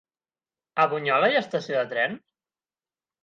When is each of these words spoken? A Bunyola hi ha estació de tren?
A 0.83 0.85
Bunyola 0.93 1.29
hi 1.33 1.37
ha 1.39 1.43
estació 1.45 1.77
de 1.79 1.85
tren? 1.91 2.17